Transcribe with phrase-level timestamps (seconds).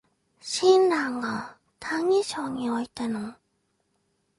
[0.41, 3.35] 親鸞が「歎異抄」においての